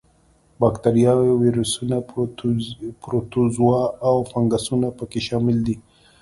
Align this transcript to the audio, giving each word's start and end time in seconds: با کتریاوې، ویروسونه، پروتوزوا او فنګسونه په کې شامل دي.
با 0.59 0.67
کتریاوې، 0.75 1.31
ویروسونه، 1.35 1.95
پروتوزوا 3.03 3.79
او 4.07 4.15
فنګسونه 4.31 4.87
په 4.97 5.03
کې 5.11 5.19
شامل 5.27 5.57
دي. 5.67 5.75